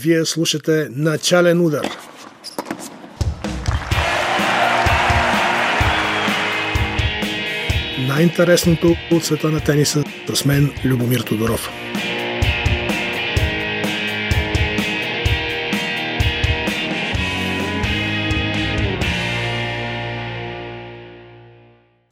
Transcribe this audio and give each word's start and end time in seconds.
Вие 0.00 0.24
слушате 0.24 0.88
Начален 0.90 1.60
удар. 1.60 1.88
Най-интересното 8.08 8.96
от 9.12 9.24
света 9.24 9.48
на 9.48 9.60
тениса 9.60 10.04
с 10.34 10.44
мен 10.44 10.70
Любомир 10.84 11.20
Тодоров. 11.20 11.70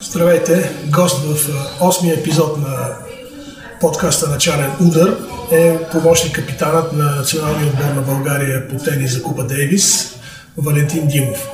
Здравейте! 0.03 0.71
Гост 0.86 1.25
в 1.25 1.48
8-ми 1.80 2.11
епизод 2.11 2.58
на 2.58 2.96
подкаста 3.80 4.30
Начален 4.30 4.71
удар 4.80 5.36
е 5.50 5.79
помощник 5.93 6.34
капитанът 6.34 6.93
на 6.93 7.04
националния 7.04 7.66
отбор 7.66 7.84
на 7.84 8.02
България 8.02 8.68
по 8.68 8.76
тенис 8.76 9.12
за 9.12 9.22
Купа 9.22 9.44
Дейвис 9.44 10.14
Валентин 10.57 11.07
Димов. 11.07 11.48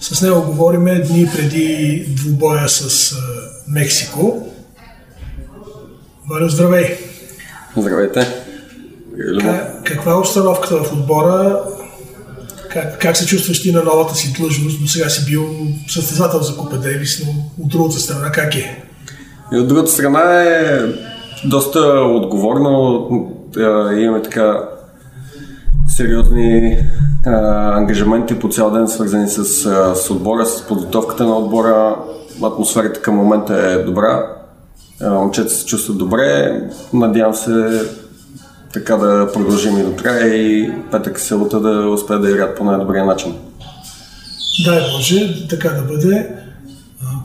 С 0.00 0.22
него 0.22 0.42
говориме 0.42 0.94
дни 0.94 1.28
преди 1.36 2.06
двубоя 2.08 2.68
с 2.68 3.14
Мексико. 3.68 4.48
Валю, 6.30 6.48
здравей! 6.48 6.98
Здравейте! 7.76 8.26
Как, 9.40 9.84
каква 9.84 10.12
е 10.12 10.14
обстановката 10.14 10.76
в 10.76 10.92
отбора? 10.92 11.60
Как, 12.70 13.00
как 13.00 13.16
се 13.16 13.26
чувстваш 13.26 13.62
ти 13.62 13.72
на 13.72 13.82
новата 13.82 14.14
си 14.14 14.32
длъжност? 14.32 14.80
До 14.80 14.88
сега 14.88 15.08
си 15.08 15.24
бил 15.24 15.56
състезател 15.88 16.40
за 16.40 16.56
Купа 16.56 16.78
Дейвис, 16.78 17.22
но 17.26 17.32
от 17.64 17.68
другата 17.68 18.00
страна 18.00 18.32
как 18.32 18.54
е? 18.54 18.82
И 19.52 19.58
от 19.58 19.68
другата 19.68 19.90
страна 19.90 20.42
е 20.42 20.78
доста 21.44 21.80
отговорно. 21.90 23.08
Имаме 23.96 24.22
така 24.22 24.68
сериозни 25.88 26.76
а, 27.26 27.30
ангажименти 27.76 28.38
по 28.38 28.48
цял 28.48 28.70
ден, 28.70 28.88
свързани 28.88 29.28
с, 29.28 29.44
с 29.94 30.10
отбора, 30.10 30.46
с 30.46 30.66
подготовката 30.66 31.26
на 31.26 31.36
отбора. 31.36 31.96
Атмосферата 32.42 33.00
към 33.00 33.14
момента 33.14 33.54
е 33.54 33.78
добра. 33.78 34.26
Момчета 35.00 35.50
се 35.50 35.66
чувстват 35.66 35.98
добре. 35.98 36.60
Надявам 36.92 37.34
се 37.34 37.82
така 38.72 38.96
да 38.96 39.32
продължим 39.32 39.78
и 39.78 39.82
до 39.82 39.96
края 39.96 40.34
и 40.34 40.72
петък 40.90 41.20
селата 41.20 41.60
да 41.60 41.88
успеят 41.88 42.22
да 42.22 42.30
играят 42.30 42.56
по 42.56 42.64
най-добрия 42.64 43.04
начин. 43.04 43.34
Дай 44.64 44.80
Боже, 44.96 45.48
така 45.48 45.68
да 45.68 45.82
бъде. 45.82 46.41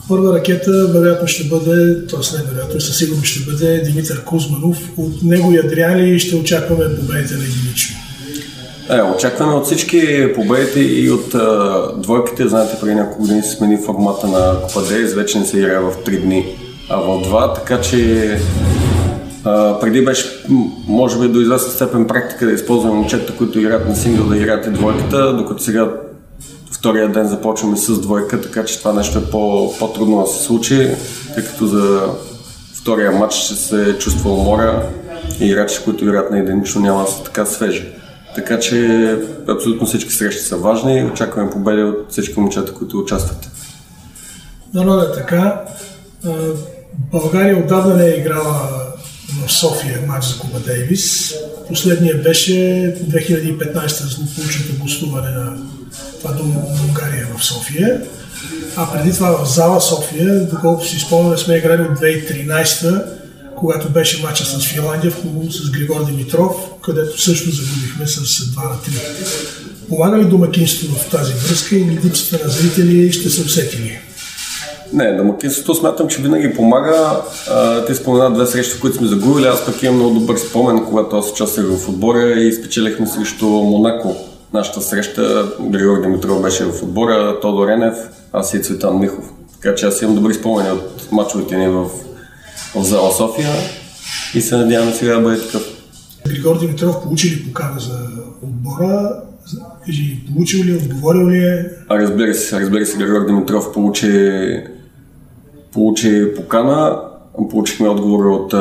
Първа 0.09 0.33
ракета 0.33 0.87
вероятно 0.87 1.27
ще 1.27 1.43
бъде, 1.43 2.05
т.е. 2.07 2.37
не 2.37 2.43
вероятно, 2.51 2.81
със 2.81 2.97
сигурност 2.97 3.27
ще 3.27 3.51
бъде 3.51 3.81
Димитър 3.81 4.23
Кузманов. 4.23 4.77
От 4.97 5.23
него 5.23 5.51
ядря 5.51 5.97
ли 5.97 6.19
ще 6.19 6.35
очакваме 6.35 6.95
победите 6.95 7.33
на 7.33 7.43
единично? 7.43 7.95
Е, 8.89 9.01
очакваме 9.01 9.53
от 9.53 9.65
всички 9.65 10.27
победите 10.35 10.79
и 10.79 11.11
от 11.11 11.35
а, 11.35 11.81
двойките. 11.97 12.47
Знаете, 12.47 12.77
преди 12.81 12.95
няколко 12.95 13.21
години 13.21 13.43
се 13.43 13.55
смени 13.55 13.77
формата 13.85 14.27
на 14.27 14.61
Купа 14.61 14.81
Дейс, 14.89 15.13
вече 15.13 15.39
не 15.39 15.45
се 15.45 15.57
играе 15.57 15.79
в 15.79 15.93
3 16.05 16.21
дни, 16.21 16.45
а 16.89 16.97
в 16.97 17.07
2, 17.07 17.55
така 17.55 17.81
че 17.81 18.39
а, 19.43 19.79
преди 19.79 20.05
беше, 20.05 20.45
може 20.87 21.19
би 21.19 21.27
до 21.27 21.39
известна 21.39 21.71
степен 21.71 22.07
практика 22.07 22.45
да 22.45 22.51
използваме 22.51 22.95
момчета, 22.95 23.33
които 23.37 23.59
играят 23.59 23.89
на 23.89 23.95
сингъл, 23.95 24.25
да 24.25 24.37
играят 24.37 24.67
и 24.67 24.69
двойката, 24.69 25.33
докато 25.33 25.63
сега 25.63 25.89
втория 26.77 27.11
ден 27.11 27.27
започваме 27.27 27.77
с 27.77 28.01
двойка, 28.01 28.41
така 28.41 28.65
че 28.65 28.79
това 28.79 28.93
нещо 28.93 29.19
е 29.19 29.25
по, 29.31 29.73
по-трудно 29.79 30.21
да 30.21 30.27
се 30.27 30.43
случи, 30.43 30.89
тъй 31.35 31.43
като 31.43 31.67
за 31.67 32.01
втория 32.73 33.11
матч 33.11 33.33
ще 33.35 33.55
се 33.55 33.97
чувства 33.99 34.33
умора 34.33 34.89
и 35.39 35.45
играчи, 35.45 35.79
които 35.85 36.03
играят 36.03 36.31
на 36.31 36.39
единично 36.39 36.81
няма 36.81 37.03
да 37.03 37.11
са 37.11 37.23
така 37.23 37.45
свежи. 37.45 37.85
Така 38.35 38.59
че 38.59 39.17
абсолютно 39.49 39.87
всички 39.87 40.13
срещи 40.13 40.41
са 40.41 40.57
важни 40.57 40.99
и 40.99 41.03
очакваме 41.03 41.49
победи 41.49 41.83
от 41.83 42.05
всички 42.09 42.39
момчета, 42.39 42.73
които 42.73 42.99
участват. 42.99 43.49
Дано 44.73 44.95
да 44.95 45.03
е 45.03 45.11
така. 45.11 45.61
България 47.11 47.57
отдавна 47.57 47.95
не 47.95 48.05
е 48.05 48.17
играла 48.17 48.69
в 49.45 49.51
София 49.51 49.99
матч 50.07 50.25
за 50.25 50.39
Куба 50.39 50.59
Дейвис. 50.59 51.33
Последният 51.67 52.23
беше 52.23 52.51
2015 52.51 53.87
за 53.87 54.07
злополучното 54.07 54.83
гостуване 54.83 55.29
на 55.29 55.57
това 56.19 56.31
до 56.33 56.43
Унгария 56.87 57.27
в 57.37 57.45
София. 57.45 58.01
А 58.75 58.91
преди 58.93 59.13
това 59.13 59.45
в 59.45 59.49
зала 59.49 59.81
София, 59.81 60.47
доколкото 60.47 60.87
си 60.87 60.99
спомняме, 60.99 61.37
сме 61.37 61.55
играли 61.55 61.81
от 61.81 61.99
2013 61.99 63.17
когато 63.57 63.89
беше 63.89 64.23
матча 64.23 64.45
с 64.45 64.67
Финландия 64.67 65.11
в 65.11 65.21
клуб 65.21 65.51
с 65.51 65.71
Григор 65.71 66.05
Димитров, 66.05 66.51
където 66.81 67.21
също 67.21 67.51
загубихме 67.51 68.07
с 68.07 68.19
2 68.19 68.63
на 68.63 68.75
3. 68.75 69.87
Помага 69.89 70.17
ли 70.17 70.25
домакинството 70.25 70.93
в 70.95 71.09
тази 71.09 71.33
връзка 71.33 71.75
или 71.75 71.99
липсата 72.05 72.45
на 72.45 72.51
зрители 72.51 73.11
ще 73.11 73.29
се 73.29 73.41
усетили? 73.41 73.99
Не, 74.93 75.17
домакинството 75.17 75.75
смятам, 75.75 76.07
че 76.07 76.21
винаги 76.21 76.53
помага. 76.53 77.21
Ти 77.87 77.95
спомена 77.95 78.33
две 78.33 78.47
срещи, 78.47 78.79
които 78.79 78.97
сме 78.97 79.07
загубили. 79.07 79.45
Аз 79.45 79.65
пък 79.65 79.83
имам 79.83 79.95
много 79.95 80.19
добър 80.19 80.37
спомен, 80.37 80.85
когато 80.85 81.17
аз 81.17 81.31
участвах 81.31 81.65
в 81.65 81.89
отбора 81.89 82.31
и 82.31 82.53
спечелихме 82.53 83.07
срещу 83.07 83.45
Монако. 83.45 84.15
Нашата 84.53 84.81
среща, 84.81 85.51
Григор 85.61 86.01
Димитров 86.01 86.41
беше 86.41 86.65
в 86.65 86.83
отбора, 86.83 87.39
Тодор 87.39 87.67
Енев, 87.67 87.95
аз 88.33 88.53
и 88.53 88.61
Цветан 88.61 88.99
Михов. 88.99 89.33
Така 89.61 89.75
че 89.75 89.85
аз 89.85 90.01
имам 90.01 90.15
добри 90.15 90.33
спомени 90.33 90.71
от 90.71 91.11
мачовете 91.11 91.57
ни 91.57 91.67
в, 91.67 91.89
в 92.75 92.83
зала 92.83 93.13
София 93.13 93.49
и 94.33 94.41
се 94.41 94.57
надявам 94.57 94.93
сега 94.93 95.15
да 95.15 95.21
бъде 95.21 95.41
такъв. 95.41 95.63
Григор 96.27 96.59
Димитров 96.59 97.03
получи 97.03 97.29
ли 97.29 97.43
покана 97.43 97.79
за 97.79 97.99
отбора? 98.43 99.21
Кажи, 99.85 100.25
получил 100.33 100.63
ли, 100.63 100.75
отговорил 100.75 101.29
ли 101.29 101.37
е? 101.37 101.65
А, 101.89 101.99
разбира 101.99 102.33
се, 102.33 102.59
разбира 102.59 102.85
се, 102.85 102.97
Григор 102.97 103.25
Димитров 103.25 103.73
получи, 103.73 104.63
получи 105.73 106.27
покана. 106.35 107.01
Получихме 107.49 107.89
отговор 107.89 108.25
от, 108.25 108.53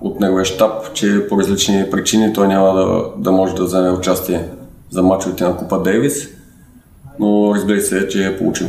от 0.00 0.20
неговия 0.20 0.44
щаб, 0.44 0.94
че 0.94 1.28
по 1.28 1.38
различни 1.38 1.84
причини 1.90 2.32
той 2.32 2.48
няма 2.48 2.74
да, 2.74 3.04
да 3.18 3.32
може 3.32 3.54
да 3.54 3.64
вземе 3.64 3.90
участие 3.90 4.48
за 4.96 5.02
мачовете 5.02 5.44
на 5.44 5.56
Купа 5.56 5.82
Дейвис, 5.82 6.28
но 7.20 7.52
разбира 7.54 7.80
се, 7.80 8.08
че 8.08 8.26
е 8.26 8.38
получил. 8.38 8.66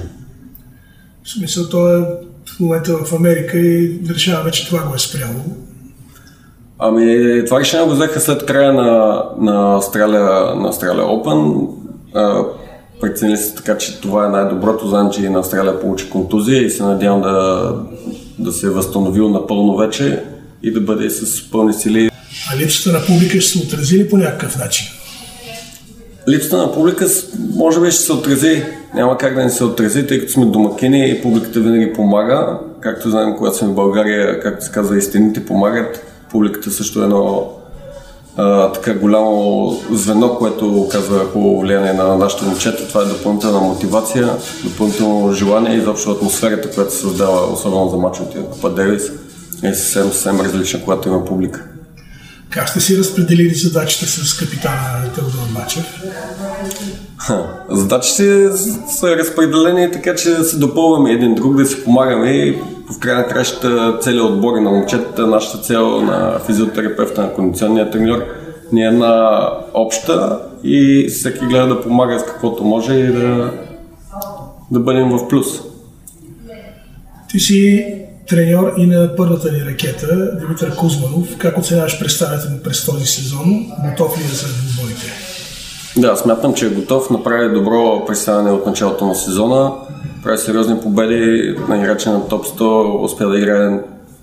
В 1.23 1.29
смисъл, 1.29 1.69
той 1.69 1.99
е 1.99 2.03
в 2.45 2.59
момента 2.59 2.97
в 2.97 3.13
Америка 3.13 3.57
и 3.57 3.99
решаваме, 4.09 4.51
че 4.51 4.67
това 4.67 4.83
го 4.83 4.95
е 4.95 4.99
спряло. 4.99 5.33
Ами, 6.79 7.43
това 7.45 7.59
решение 7.59 7.87
го 7.87 7.93
взеха 7.93 8.19
след 8.19 8.45
края 8.45 8.73
на, 8.73 9.23
на 9.39 9.81
Australia, 9.81 10.53
на 10.55 10.73
Australia 10.73 11.01
Open. 11.01 11.67
преценили 13.01 13.37
се 13.37 13.55
така, 13.55 13.77
че 13.77 14.01
това 14.01 14.25
е 14.25 14.29
най-доброто. 14.29 14.87
Знам, 14.87 15.11
че 15.11 15.29
на 15.29 15.39
Австралия 15.39 15.81
получи 15.81 16.09
контузия 16.09 16.63
и 16.63 16.69
се 16.69 16.83
надявам 16.83 17.21
да, 17.21 17.75
да 18.39 18.51
се 18.51 18.67
е 18.67 18.69
възстановил 18.69 19.29
напълно 19.29 19.77
вече 19.77 20.23
и 20.63 20.71
да 20.71 20.81
бъде 20.81 21.09
с 21.09 21.51
пълни 21.51 21.73
сили. 21.73 22.09
А 22.51 22.57
липсата 22.57 22.97
на 22.97 23.05
публика 23.05 23.41
ще 23.41 23.59
се 23.59 23.65
отрази 23.65 23.97
ли 23.97 24.09
по 24.09 24.17
някакъв 24.17 24.57
начин? 24.57 24.87
Липсата 26.29 26.57
на 26.57 26.71
публика 26.71 27.05
може 27.55 27.81
би 27.81 27.91
ще 27.91 28.03
се 28.03 28.13
отрази. 28.13 28.63
Няма 28.95 29.17
как 29.17 29.35
да 29.35 29.43
не 29.43 29.49
се 29.49 29.63
отрази, 29.63 30.07
тъй 30.07 30.19
като 30.19 30.31
сме 30.31 30.45
домакини 30.45 31.09
и 31.09 31.21
публиката 31.21 31.59
винаги 31.59 31.93
помага. 31.93 32.59
Както 32.79 33.09
знаем, 33.09 33.35
когато 33.37 33.57
сме 33.57 33.67
в 33.67 33.73
България, 33.73 34.39
както 34.39 34.65
се 34.65 34.71
казва, 34.71 34.97
истините 34.97 35.45
помагат. 35.45 36.03
Публиката 36.31 36.71
също 36.71 37.01
е 37.01 37.03
едно 37.03 37.49
а, 38.37 38.71
така 38.71 38.93
голямо 38.93 39.71
звено, 39.91 40.35
което 40.35 40.81
оказва 40.81 41.25
хубаво 41.25 41.61
влияние 41.61 41.93
на 41.93 42.17
нашите 42.17 42.45
момчета. 42.45 42.87
Това 42.87 43.01
е 43.01 43.05
допълнителна 43.05 43.59
мотивация, 43.59 44.29
допълнително 44.63 45.33
желание 45.33 45.75
и 45.75 45.77
изобщо 45.77 46.11
атмосферата, 46.11 46.71
която 46.71 46.93
се 46.93 46.99
създава, 46.99 47.53
особено 47.53 47.89
за 47.89 47.97
мачовете 47.97 48.39
на 48.39 48.45
Купа 48.45 48.69
Девис, 48.69 49.11
е 49.63 49.73
съвсем, 49.73 50.03
съвсем 50.03 50.41
различна, 50.41 50.79
когато 50.83 51.09
има 51.09 51.25
публика. 51.25 51.65
Как 52.49 52.69
сте 52.69 52.79
си 52.79 52.97
разпределили 52.97 53.53
задачите 53.53 54.05
с 54.05 54.37
капитана 54.37 55.13
Теодор 55.15 55.49
Мачев? 55.53 56.03
Задачите 57.69 58.49
са 58.97 59.17
разпределени 59.17 59.91
така, 59.91 60.15
че 60.15 60.35
се 60.43 60.57
допълваме 60.57 61.11
един 61.11 61.35
друг, 61.35 61.55
да 61.57 61.65
си 61.65 61.83
помагаме 61.83 62.31
и 62.31 62.61
в 62.91 62.99
края 62.99 63.17
на 63.17 63.27
кращата 63.27 63.97
целият 64.01 64.25
отбор 64.25 64.57
на 64.57 64.69
момчетата, 64.71 65.27
нашата 65.27 65.57
цел 65.57 66.01
на 66.01 66.39
физиотерапевта, 66.39 67.21
на 67.21 67.33
кондиционния 67.33 67.91
треньор 67.91 68.23
ни 68.71 68.83
е 68.83 68.87
една 68.87 69.41
обща 69.73 70.39
и 70.63 71.07
всеки 71.09 71.45
гледа 71.45 71.67
да 71.67 71.81
помага 71.81 72.19
с 72.19 72.25
каквото 72.25 72.63
може 72.63 72.93
и 72.93 73.07
да, 73.07 73.51
да 74.71 74.79
бъдем 74.79 75.09
в 75.09 75.27
плюс. 75.27 75.47
Ти 77.29 77.39
си 77.39 77.85
треньор 78.27 78.73
и 78.77 78.85
на 78.85 79.15
първата 79.15 79.51
ни 79.51 79.65
ракета, 79.65 80.37
Димитър 80.39 80.75
Кузманов. 80.75 81.37
Как 81.37 81.57
оценяваш 81.57 81.99
представянето 81.99 82.49
му 82.49 82.57
през 82.63 82.85
този 82.85 83.05
сезон? 83.05 83.65
Готов 83.89 84.19
ли 84.19 84.23
е 84.23 84.27
за 84.27 84.47
двубойите? 84.47 85.13
Да, 85.97 86.15
смятам, 86.15 86.53
че 86.53 86.65
е 86.65 86.69
готов. 86.69 87.09
Направи 87.09 87.53
добро 87.53 88.05
представяне 88.07 88.51
от 88.51 88.65
началото 88.65 89.05
на 89.05 89.15
сезона. 89.15 89.71
Прави 90.23 90.37
сериозни 90.37 90.79
победи 90.81 91.55
на 91.69 91.77
играча 91.77 92.11
на 92.11 92.27
топ 92.27 92.45
100. 92.45 93.03
Успя 93.03 93.27
да 93.27 93.37
играе 93.37 93.79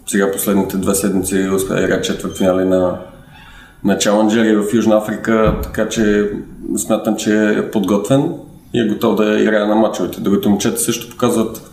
сега 0.07 0.33
последните 0.33 0.77
две 0.77 0.95
седмици, 0.95 1.49
успя 1.55 1.75
да 1.75 1.83
играе 1.83 2.03
четвърт 2.03 2.39
финали 2.39 2.65
на, 2.65 2.99
на 3.85 3.97
Challenger 3.97 4.71
в 4.71 4.75
Южна 4.75 4.97
Африка, 4.97 5.57
така 5.63 5.89
че 5.89 6.31
смятам, 6.77 7.17
че 7.17 7.49
е 7.49 7.71
подготвен 7.71 8.33
и 8.75 8.81
е 8.81 8.89
готов 8.89 9.17
да 9.17 9.41
играе 9.41 9.67
на 9.67 9.75
мачовете. 9.75 10.21
Другите 10.21 10.49
момчета 10.49 10.81
също 10.81 11.11
показват 11.11 11.71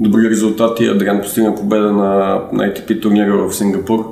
добри 0.00 0.30
резултати. 0.30 0.86
Адриан 0.86 1.20
постигна 1.22 1.54
победа 1.54 1.92
на, 1.92 2.40
на 2.52 2.64
ATP 2.64 3.02
турнира 3.02 3.48
в 3.48 3.52
Сингапур, 3.52 4.04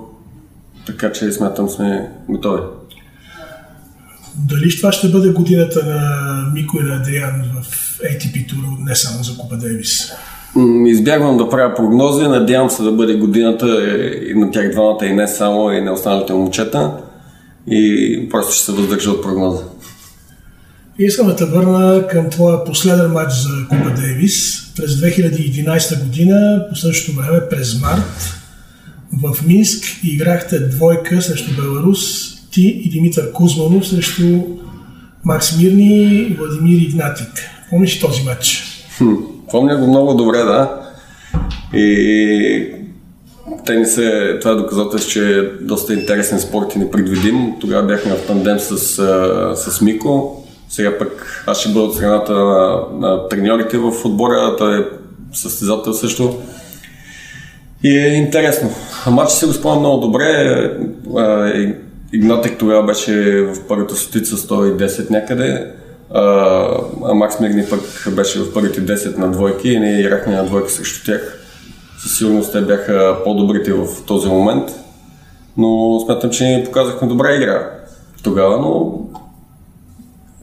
така 0.87 1.13
че 1.13 1.33
смятам 1.33 1.69
сме 1.69 2.11
готови. 2.29 2.63
Дали 4.35 4.77
това 4.77 4.93
ще 4.93 5.09
бъде 5.09 5.29
годината 5.29 5.87
на 5.87 6.01
Мико 6.55 6.79
и 6.81 6.83
на 6.83 6.97
Адриан 6.97 7.43
в 7.63 7.99
ATP 8.01 8.49
тур, 8.49 8.59
не 8.81 8.97
само 8.97 9.25
за 9.25 9.39
Купа 9.39 9.57
Дейвис? 9.57 10.13
Избягвам 10.87 11.37
да 11.37 11.49
правя 11.49 11.75
прогнози, 11.75 12.29
надявам 12.29 12.71
се 12.71 12.83
да 12.83 12.93
бъде 12.93 13.15
годината 13.15 13.67
и 14.31 14.35
на 14.35 14.51
тях 14.51 14.71
двамата 14.71 15.07
и 15.07 15.13
не 15.13 15.29
само, 15.29 15.73
и 15.73 15.81
на 15.81 15.93
останалите 15.93 16.33
момчета. 16.33 16.93
И 17.71 18.29
просто 18.31 18.53
ще 18.53 18.65
се 18.65 18.73
въздържа 18.73 19.11
от 19.11 19.23
прогноза. 19.23 19.63
Искам 20.99 21.27
да 21.27 21.37
те 21.37 21.45
върна 21.45 22.07
към 22.07 22.31
твоя 22.31 22.65
последен 22.65 23.11
матч 23.11 23.33
за 23.35 23.69
Купа 23.69 23.91
Дейвис 23.91 24.68
през 24.79 24.91
2011 24.91 26.03
година, 26.03 26.67
по 26.69 26.77
същото 26.77 27.17
време 27.17 27.41
през 27.51 27.81
март. 27.81 28.35
В 29.23 29.47
Минск 29.47 29.85
играхте 30.05 30.59
двойка 30.59 31.23
срещу 31.23 31.63
Беларус, 31.63 32.01
ти 32.51 32.83
и 32.85 32.91
Димитър 32.91 33.33
Кузманов 33.33 33.89
срещу 33.89 34.45
Макс 35.25 35.59
Мирни 35.59 36.05
и 36.05 36.37
Владимир 36.39 36.81
Игнатик. 36.81 37.29
Помниш 37.71 38.01
този 38.01 38.23
матч? 38.23 38.65
Хм, 38.99 39.15
помня 39.51 39.77
го 39.77 39.87
много 39.87 40.15
добре, 40.15 40.39
да. 40.39 40.81
И 41.75 42.67
тенис 43.67 43.99
е, 43.99 44.39
това 44.41 44.51
е 44.53 44.55
доказателство, 44.55 45.11
че 45.11 45.39
е 45.39 45.43
доста 45.43 45.95
интересен 45.95 46.41
спорт 46.41 46.75
и 46.75 46.79
непредвидим. 46.79 47.53
Тогава 47.61 47.87
бяхме 47.87 48.15
в 48.15 48.27
тандем 48.27 48.59
с, 48.59 48.79
с 49.57 49.81
Мико. 49.81 50.38
Сега 50.69 50.99
пък 50.99 51.45
аз 51.47 51.61
ще 51.61 51.69
бъда 51.69 51.85
от 51.85 51.95
страната 51.95 52.33
на, 52.33 52.83
на 52.93 53.29
треньорите 53.29 53.79
в 53.79 53.93
отбора, 54.05 54.57
той 54.59 54.81
е 54.81 54.85
състезател 55.33 55.93
също. 55.93 56.39
И 57.83 57.99
е 57.99 58.09
интересно. 58.09 58.71
Матч 59.11 59.33
се 59.33 59.47
го 59.47 59.53
спомням 59.53 59.81
много 59.81 60.07
добре. 60.07 60.71
Игнатик 62.13 62.59
тогава 62.59 62.83
беше 62.87 63.43
в 63.43 63.67
първата 63.69 63.97
стотица 63.97 64.37
110 64.37 65.11
някъде. 65.11 65.73
А, 66.15 67.15
Макс 67.15 67.41
Мирни 67.41 67.65
пък 67.71 68.15
беше 68.15 68.39
в 68.39 68.55
първите 68.55 68.87
10 68.87 69.19
на 69.19 69.31
двойки 69.31 69.69
и 69.69 69.81
ние 69.81 70.01
играхме 70.01 70.37
на 70.37 70.45
двойки 70.45 70.73
срещу 70.73 71.05
тях. 71.05 71.39
Със 72.03 72.19
сигурност 72.19 72.53
те 72.53 72.61
бяха 72.61 73.17
по-добрите 73.25 73.73
в 73.73 73.87
този 74.07 74.29
момент. 74.29 74.71
Но 75.57 76.01
смятам, 76.01 76.31
че 76.31 76.45
ни 76.45 76.65
показахме 76.65 77.09
добра 77.09 77.35
игра 77.35 77.71
тогава, 78.23 78.59
но 78.59 78.99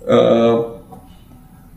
а, 0.10 0.58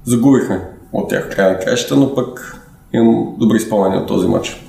загубихме 0.05 0.61
от 0.93 1.11
тях 1.11 1.31
края 1.31 1.53
на 1.53 1.59
краища, 1.59 1.97
но 1.97 2.15
пък 2.15 2.61
имам 2.93 3.35
добри 3.39 3.61
спомени 3.61 3.97
от 3.97 4.07
този 4.07 4.29
матч. 4.29 4.65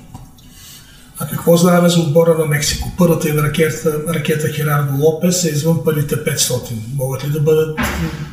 А 1.18 1.26
какво 1.26 1.56
знаем 1.56 1.88
за 1.88 2.00
отбора 2.00 2.34
на 2.38 2.46
Мексико? 2.46 2.88
Първата 2.98 3.28
им 3.28 3.38
ракета, 3.38 4.14
ракета 4.14 4.48
Херардо 4.48 5.04
Лопес 5.04 5.44
е 5.44 5.48
извън 5.48 5.84
първите 5.84 6.16
500. 6.16 6.72
Могат 6.96 7.24
ли 7.24 7.30
да 7.30 7.40
бъдат 7.40 7.78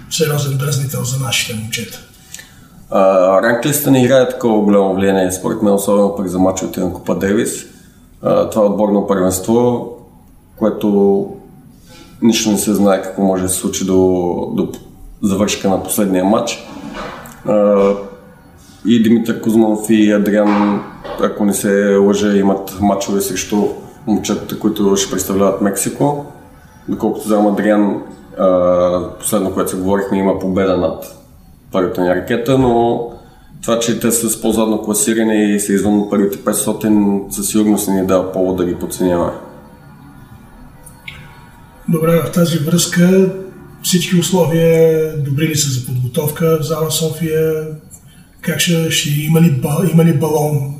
сериозен 0.09 0.57
дразнител 0.57 1.03
за 1.03 1.19
нашите 1.19 1.55
момчета? 1.55 1.99
ранглиста 3.43 3.91
не 3.91 4.03
играе 4.03 4.29
такова 4.29 4.61
голямо 4.61 4.95
влияние, 4.95 5.31
според 5.31 5.61
мен, 5.61 5.73
особено 5.73 6.15
пък 6.15 6.27
за 6.27 6.39
мачовете 6.39 6.79
на 6.79 6.93
Купа 6.93 7.15
Девис. 7.15 7.65
А, 8.21 8.49
това 8.49 8.63
е 8.63 8.65
отборно 8.65 9.07
първенство, 9.07 9.89
което 10.55 11.27
нищо 12.21 12.51
не 12.51 12.57
се 12.57 12.73
знае 12.73 13.01
какво 13.01 13.21
може 13.21 13.43
да 13.43 13.49
се 13.49 13.59
случи 13.59 13.85
до, 13.85 14.51
до 14.53 14.71
завършка 15.21 15.69
на 15.69 15.83
последния 15.83 16.25
матч. 16.25 16.67
И 18.85 19.03
Димитър 19.03 19.41
Кузманов 19.41 19.89
и 19.89 20.11
Адриан, 20.11 20.83
ако 21.23 21.45
не 21.45 21.53
се 21.53 21.95
лъжа, 21.95 22.37
имат 22.37 22.77
матчове 22.81 23.21
срещу 23.21 23.67
момчетата, 24.07 24.59
които 24.59 24.95
ще 24.95 25.11
представляват 25.11 25.61
Мексико. 25.61 26.25
Доколкото 26.87 27.27
знам, 27.27 27.47
Адриан, 27.47 28.01
последно, 29.19 29.53
което 29.53 29.69
се 29.69 29.77
говорихме, 29.77 30.17
има 30.17 30.39
победа 30.39 30.77
над 30.77 31.15
първата 31.71 32.01
ни 32.01 32.09
ракета, 32.09 32.57
но 32.57 33.01
това, 33.61 33.79
че 33.79 33.99
те 33.99 34.11
са 34.11 34.29
с 34.29 34.41
по-задно 34.41 34.81
класиране 34.81 35.35
и 35.35 35.59
са 35.59 35.73
извън 35.73 36.09
първите 36.09 36.37
500, 36.37 37.31
със 37.31 37.47
сигурност 37.47 37.87
ни 37.87 38.05
дава 38.05 38.31
повод 38.31 38.57
да 38.57 38.65
ги 38.65 38.75
подценяваме. 38.75 39.31
Добре, 41.87 42.21
в 42.21 42.31
тази 42.31 42.57
връзка 42.57 43.29
всички 43.87 44.15
условия 44.15 45.13
добри 45.17 45.47
ли 45.47 45.55
са 45.55 45.69
за 45.69 45.85
подготовка 45.85 46.57
в 46.61 46.65
зала 46.65 46.91
София? 46.91 47.67
Как 48.41 48.59
ще, 48.59 48.91
ще 48.91 49.09
има, 49.09 49.41
ли, 49.41 49.61
има 49.93 50.05
ли 50.05 50.13
балон 50.13 50.75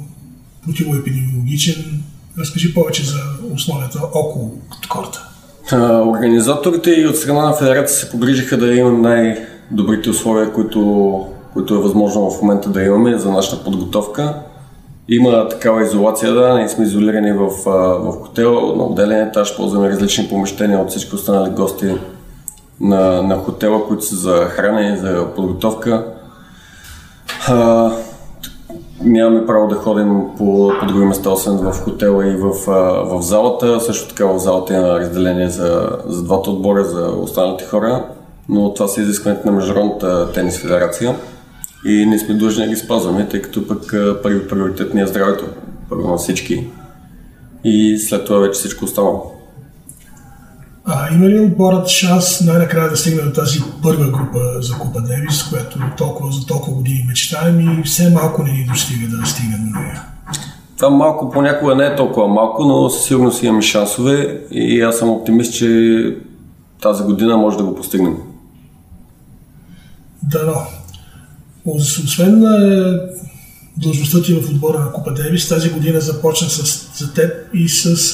противоепидемиологичен? 0.65 2.03
Разкажи 2.39 2.73
повече 2.73 3.05
за 3.05 3.17
условията 3.53 3.99
около 4.13 4.51
корта. 4.89 5.29
Организаторите 6.07 6.91
и 6.91 7.07
от 7.07 7.17
страна 7.17 7.45
на 7.45 7.53
федерация 7.53 7.97
се 7.97 8.09
погрижиха 8.09 8.57
да 8.57 8.75
имам 8.75 9.01
най-добрите 9.01 10.09
условия, 10.09 10.53
които, 10.53 11.25
които 11.53 11.75
е 11.75 11.81
възможно 11.81 12.31
в 12.31 12.41
момента 12.41 12.69
да 12.69 12.83
имаме 12.83 13.17
за 13.17 13.31
нашата 13.31 13.63
подготовка. 13.63 14.35
Има 15.09 15.49
такава 15.49 15.83
изолация, 15.83 16.33
да, 16.33 16.57
ние 16.57 16.69
сме 16.69 16.85
изолирани 16.85 17.31
в, 17.31 17.49
в 17.65 18.11
хотел, 18.21 18.75
на 18.75 18.83
отделен 18.83 19.27
етаж, 19.27 19.55
ползваме 19.55 19.89
различни 19.89 20.27
помещения 20.27 20.79
от 20.79 20.89
всички 20.89 21.15
останали 21.15 21.49
гости 21.49 21.85
на, 22.81 23.21
на 23.21 23.37
хотела, 23.37 23.87
които 23.87 24.05
са 24.05 24.15
за 24.15 24.45
хранене, 24.45 24.97
за 24.97 25.27
подготовка. 25.35 26.05
А, 27.47 27.91
нямаме 29.01 29.45
право 29.45 29.67
да 29.67 29.75
ходим 29.75 30.21
по, 30.37 30.71
по 30.79 30.85
други 30.85 31.05
места, 31.05 31.29
освен 31.29 31.57
в 31.57 31.73
хотела 31.83 32.27
и 32.27 32.35
в, 32.35 32.49
в 33.05 33.21
залата. 33.21 33.79
Също 33.81 34.09
така 34.09 34.25
в 34.25 34.39
залата 34.39 34.73
има 34.73 34.99
разделение 34.99 35.49
за, 35.49 35.89
за 36.05 36.23
двата 36.23 36.49
отбора, 36.51 36.83
за 36.83 37.05
останалите 37.05 37.65
хора, 37.65 38.05
но 38.49 38.73
това 38.73 38.87
са 38.87 39.01
изискването 39.01 39.47
на 39.47 39.51
Международната 39.51 40.31
тенис 40.33 40.59
федерация 40.59 41.15
и 41.85 42.05
ние 42.05 42.19
сме 42.19 42.35
длъжни 42.35 42.63
да 42.63 42.69
ги 42.69 42.75
спазваме, 42.75 43.27
тъй 43.27 43.41
като 43.41 43.67
пък 43.67 43.93
първи 44.23 44.47
приоритет 44.47 44.93
ни 44.93 45.01
е 45.01 45.07
здравето, 45.07 45.45
първо 45.89 46.07
на 46.07 46.17
всички 46.17 46.67
и 47.63 47.97
след 47.97 48.25
това 48.25 48.39
вече 48.39 48.59
всичко 48.59 48.85
останало. 48.85 49.36
А, 50.89 51.13
има 51.13 51.29
ли 51.29 51.39
отборът 51.39 51.87
шанс 51.87 52.41
най-накрая 52.41 52.89
да 52.89 52.97
стигне 52.97 53.21
до 53.21 53.31
тази 53.31 53.59
първа 53.83 54.05
група 54.05 54.39
за 54.61 54.73
Купа 54.73 55.01
Девис, 55.01 55.43
която 55.43 55.79
толкова, 55.97 56.31
за 56.31 56.45
толкова 56.45 56.77
години 56.77 57.05
мечтаем 57.07 57.59
и 57.59 57.83
все 57.83 58.09
малко 58.09 58.43
не 58.43 58.51
ни 58.51 58.65
достига 58.65 59.17
да 59.17 59.25
стигне 59.25 59.57
до 59.57 59.79
нея? 59.79 60.03
Това 60.77 60.89
малко 60.89 61.31
понякога 61.31 61.75
не 61.75 61.85
е 61.85 61.95
толкова 61.95 62.27
малко, 62.27 62.65
но 62.65 62.89
със 62.89 63.05
сигурност 63.05 63.43
имаме 63.43 63.61
шансове 63.61 64.41
и 64.51 64.81
аз 64.81 64.97
съм 64.97 65.09
оптимист, 65.09 65.53
че 65.53 66.17
тази 66.81 67.03
година 67.03 67.37
може 67.37 67.57
да 67.57 67.63
го 67.63 67.75
постигнем. 67.75 68.17
Да, 70.23 70.43
но. 70.45 70.53
Освен 71.65 72.39
на 72.39 72.59
длъжността 73.77 74.21
ти 74.21 74.33
в 74.33 74.49
отбора 74.49 74.79
на 74.79 74.91
Купа 74.91 75.13
Девис, 75.13 75.49
тази 75.49 75.69
година 75.69 76.01
започна 76.01 76.49
с, 76.49 76.89
за 76.97 77.13
теб 77.13 77.31
и 77.53 77.69
с 77.69 78.13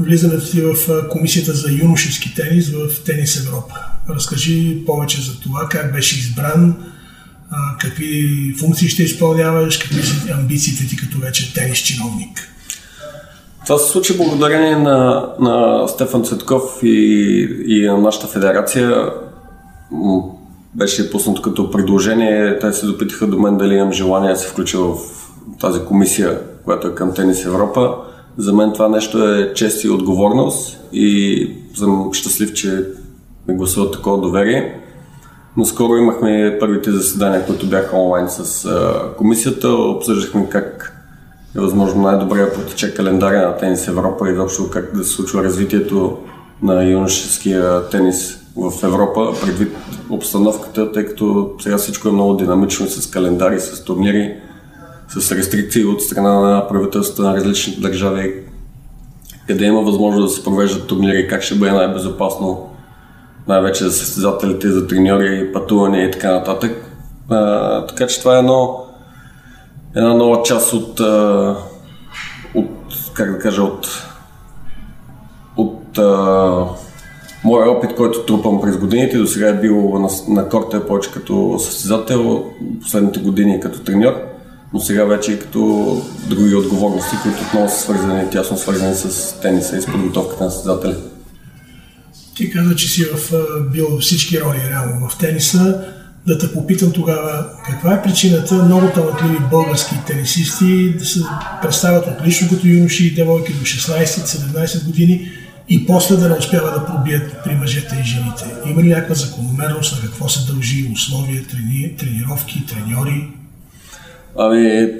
влизането 0.00 0.46
си 0.46 0.62
в 0.62 0.74
комисията 1.08 1.52
за 1.52 1.72
юношески 1.72 2.34
тенис 2.34 2.70
в 2.70 3.04
Тенис 3.04 3.46
Европа. 3.46 3.74
Разкажи 4.10 4.82
повече 4.86 5.22
за 5.22 5.40
това, 5.40 5.68
как 5.70 5.92
беше 5.92 6.18
избран, 6.18 6.74
какви 7.80 8.54
функции 8.58 8.88
ще 8.88 9.02
изпълняваш, 9.02 9.76
какви 9.76 10.02
са 10.02 10.32
амбициите 10.32 10.86
ти 10.86 10.96
като 10.96 11.18
вече 11.18 11.54
тенис 11.54 11.78
чиновник. 11.78 12.48
Това 13.66 13.78
се 13.78 13.92
случи 13.92 14.16
благодарение 14.16 14.76
на, 14.76 15.28
на 15.40 15.88
Стефан 15.88 16.24
Цветков 16.24 16.62
и, 16.82 17.48
и 17.66 17.86
на 17.86 17.98
нашата 17.98 18.26
федерация. 18.26 19.10
Беше 20.74 21.10
пуснато 21.10 21.42
като 21.42 21.70
предложение. 21.70 22.58
Те 22.58 22.72
се 22.72 22.86
допитаха 22.86 23.26
до 23.26 23.38
мен 23.38 23.56
дали 23.56 23.74
имам 23.74 23.92
желание 23.92 24.30
да 24.30 24.36
се 24.36 24.48
включа 24.48 24.78
в 24.78 24.96
тази 25.60 25.80
комисия, 25.80 26.40
която 26.64 26.88
е 26.88 26.94
към 26.94 27.14
Тенис 27.14 27.44
Европа. 27.44 27.96
За 28.38 28.52
мен 28.52 28.72
това 28.72 28.88
нещо 28.88 29.34
е 29.34 29.52
чест 29.54 29.84
и 29.84 29.88
отговорност 29.88 30.80
и 30.92 31.50
съм 31.74 32.10
щастлив, 32.12 32.52
че 32.52 32.84
ми 33.48 33.54
гласуват 33.54 33.92
такова 33.92 34.20
доверие. 34.20 34.80
Но 35.56 35.64
скоро 35.64 35.96
имахме 35.96 36.56
първите 36.60 36.90
заседания, 36.90 37.46
които 37.46 37.66
бяха 37.66 37.96
онлайн 37.96 38.28
с 38.28 38.68
комисията. 39.18 39.68
Обсъждахме 39.68 40.48
как 40.48 40.96
е 41.56 41.60
възможно 41.60 42.02
най-добре 42.02 42.40
да 42.40 42.52
протече 42.52 42.94
календаря 42.94 43.48
на 43.48 43.56
Тенис 43.56 43.88
Европа 43.88 44.28
и 44.28 44.32
изобщо 44.32 44.70
как 44.70 44.96
да 44.96 45.04
се 45.04 45.10
случва 45.10 45.44
развитието 45.44 46.18
на 46.62 46.84
юношеския 46.84 47.88
тенис 47.88 48.40
в 48.56 48.72
Европа, 48.82 49.32
предвид 49.42 49.76
обстановката, 50.10 50.92
тъй 50.92 51.04
като 51.04 51.50
сега 51.60 51.78
всичко 51.78 52.08
е 52.08 52.12
много 52.12 52.34
динамично 52.34 52.86
с 52.86 53.10
календари, 53.10 53.60
с 53.60 53.84
турнири 53.84 54.34
с 55.18 55.32
рестрикции 55.32 55.84
от 55.84 56.02
страна 56.02 56.40
на 56.40 56.68
правителствата 56.68 57.22
на 57.22 57.36
различните 57.36 57.80
държави 57.80 58.34
къде 59.50 59.64
има 59.64 59.82
възможност 59.82 60.26
да 60.26 60.36
се 60.36 60.44
провеждат 60.44 60.86
турнири, 60.86 61.28
как 61.28 61.42
ще 61.42 61.54
бъде 61.54 61.72
най-безопасно, 61.72 62.68
най-вече 63.48 63.84
за 63.84 63.92
състезателите, 63.92 64.68
за 64.68 64.86
треньори, 64.86 65.52
пътуване 65.52 66.02
и 66.02 66.10
така 66.10 66.32
нататък. 66.32 66.96
А, 67.30 67.86
така 67.86 68.06
че 68.06 68.20
това 68.20 68.36
е 68.36 68.38
едно, 68.38 68.84
една 69.96 70.14
нова 70.14 70.42
част 70.42 70.72
от, 70.72 71.00
а, 71.00 71.56
от 72.54 72.70
как 73.14 73.32
да 73.32 73.38
кажа, 73.38 73.62
от, 73.62 73.88
от 75.56 75.98
а, 75.98 76.64
моя 77.44 77.70
опит, 77.70 77.94
който 77.94 78.26
трупам 78.26 78.60
през 78.60 78.76
годините. 78.76 79.18
До 79.18 79.26
сега 79.26 79.48
е 79.48 79.60
бил 79.60 79.98
на, 79.98 80.08
на 80.34 80.48
корта 80.48 80.86
повече 80.86 81.12
като 81.12 81.58
състезател, 81.58 82.44
последните 82.80 83.20
години 83.20 83.60
като 83.60 83.80
треньор, 83.80 84.29
но 84.74 84.80
сега 84.80 85.04
вече 85.04 85.32
и 85.32 85.38
като 85.38 86.02
други 86.28 86.54
отговорности, 86.54 87.16
които 87.22 87.38
отново 87.42 87.68
са 87.68 87.80
свързани, 87.80 88.30
тясно 88.30 88.58
свързани 88.58 88.94
с 88.94 89.34
тениса 89.40 89.76
и 89.76 89.82
с 89.82 89.86
подготовката 89.86 90.44
на 90.44 90.50
състезатели. 90.50 90.94
Ти 92.36 92.50
каза, 92.50 92.76
че 92.76 92.88
си 92.88 93.04
в, 93.04 93.32
бил 93.72 93.86
във 93.90 94.00
всички 94.00 94.40
роли 94.40 94.58
реално 94.70 95.08
в 95.08 95.18
тениса. 95.18 95.84
Да 96.26 96.38
те 96.38 96.52
попитам 96.52 96.92
тогава, 96.92 97.46
каква 97.66 97.94
е 97.94 98.02
причината 98.02 98.54
много 98.54 98.88
талантливи 98.94 99.38
български 99.50 99.94
тенисисти 100.06 100.94
да 100.98 101.04
се 101.04 101.20
представят 101.62 102.06
отлично 102.06 102.48
като 102.48 102.66
юноши 102.66 103.06
и 103.06 103.14
девойки 103.14 103.52
до 103.52 103.60
16-17 103.60 104.84
години 104.84 105.30
и 105.68 105.86
после 105.86 106.16
да 106.16 106.28
не 106.28 106.34
успяват 106.34 106.74
да 106.74 106.86
пробият 106.86 107.36
при 107.44 107.54
мъжете 107.54 107.96
и 108.04 108.08
жените? 108.08 108.44
Има 108.66 108.82
ли 108.82 108.88
някаква 108.88 109.14
закономерност 109.14 109.96
на 109.96 110.08
какво 110.08 110.28
се 110.28 110.52
дължи 110.52 110.90
условия, 110.92 111.46
трени, 111.46 111.96
тренировки, 111.98 112.66
треньори? 112.66 113.28
Ами, 114.38 114.92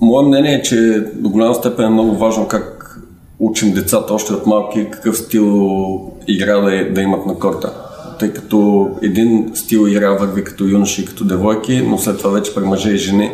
мое 0.00 0.26
мнение 0.26 0.54
е, 0.54 0.62
че 0.62 1.04
до 1.14 1.28
голяма 1.28 1.54
степен 1.54 1.84
е 1.84 1.90
много 1.90 2.16
важно 2.16 2.48
как 2.48 3.00
учим 3.38 3.72
децата 3.72 4.14
още 4.14 4.32
от 4.32 4.46
малки 4.46 4.88
какъв 4.90 5.18
стил 5.18 6.12
игра 6.28 6.60
да, 6.60 6.92
да 6.94 7.00
имат 7.00 7.26
на 7.26 7.34
корта. 7.34 7.72
Тъй 8.18 8.32
като 8.32 8.90
един 9.02 9.50
стил 9.54 9.88
игра 9.88 10.10
върви 10.10 10.44
като 10.44 10.64
юноши 10.64 11.02
и 11.02 11.04
като 11.04 11.24
девойки, 11.24 11.82
но 11.88 11.98
след 11.98 12.18
това 12.18 12.30
вече 12.30 12.54
при 12.54 12.64
мъже 12.64 12.90
и 12.90 12.96
жени 12.96 13.30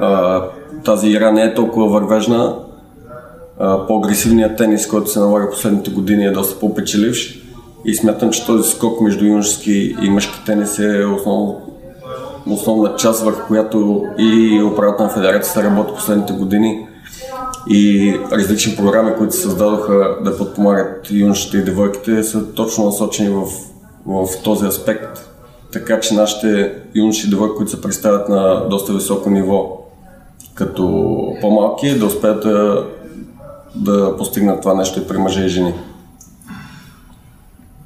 а, 0.00 0.42
тази 0.84 1.08
игра 1.08 1.32
не 1.32 1.42
е 1.42 1.54
толкова 1.54 1.88
вървежна. 1.88 2.56
А, 3.58 3.86
по-агресивният 3.86 4.56
тенис, 4.56 4.86
който 4.86 5.10
се 5.10 5.20
налага 5.20 5.50
последните 5.50 5.90
години 5.90 6.24
е 6.24 6.30
доста 6.30 6.60
по-печеливш 6.60 7.42
и 7.84 7.94
смятам, 7.94 8.30
че 8.30 8.46
този 8.46 8.70
скок 8.70 9.00
между 9.00 9.24
юношески 9.24 9.96
и 10.02 10.10
мъжки 10.10 10.44
тенис 10.46 10.78
е 10.78 11.04
основно, 11.04 11.60
основна 12.46 12.96
част, 12.96 13.24
върху 13.24 13.46
която 13.46 14.04
и 14.18 14.62
управата 14.72 15.02
на 15.02 15.08
федерацията 15.08 15.62
работи 15.62 15.92
последните 15.94 16.32
години 16.32 16.86
и 17.70 18.14
различни 18.32 18.76
програми, 18.76 19.12
които 19.18 19.34
се 19.34 19.40
създадоха 19.40 20.16
да 20.24 20.38
подпомагат 20.38 21.10
юношите 21.10 21.56
и 21.56 21.64
девойките, 21.64 22.22
са 22.22 22.54
точно 22.54 22.84
насочени 22.84 23.28
в, 23.28 23.46
в 24.06 24.42
този 24.44 24.66
аспект. 24.66 25.30
Така 25.72 26.00
че 26.00 26.14
нашите 26.14 26.74
юноши 26.94 27.26
и 27.26 27.30
девойки, 27.30 27.56
които 27.56 27.70
се 27.70 27.80
представят 27.80 28.28
на 28.28 28.68
доста 28.68 28.92
високо 28.92 29.30
ниво, 29.30 29.86
като 30.54 31.12
по-малки, 31.40 31.98
да 31.98 32.06
успеят 32.06 32.42
да, 32.42 32.86
да 33.74 34.16
постигнат 34.16 34.60
това 34.60 34.74
нещо 34.74 35.00
и 35.00 35.06
при 35.06 35.18
мъже 35.18 35.44
и 35.44 35.48
жени. 35.48 35.74